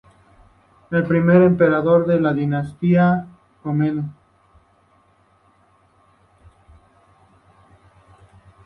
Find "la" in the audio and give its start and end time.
2.19-2.33